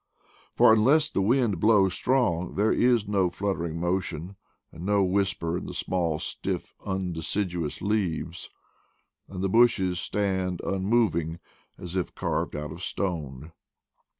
For 0.55 0.73
unless 0.73 1.11
the 1.11 1.21
wind 1.21 1.59
blows 1.59 1.93
strong 1.93 2.55
there 2.55 2.71
is 2.71 3.07
no 3.07 3.29
flutter 3.29 3.67
ing 3.67 3.79
motion 3.79 4.35
and 4.71 4.83
no 4.83 5.03
whisper 5.03 5.59
in 5.59 5.67
the 5.67 5.75
small 5.75 6.17
stiff 6.17 6.73
un 6.83 7.13
deciduous 7.13 7.83
leaves; 7.83 8.49
and 9.29 9.43
the 9.43 9.47
bushes 9.47 9.99
stand 9.99 10.59
unmov 10.65 11.15
ing 11.15 11.39
as 11.77 11.95
if 11.95 12.15
carved 12.15 12.55
out 12.55 12.71
of 12.71 12.81
stone. 12.83 13.51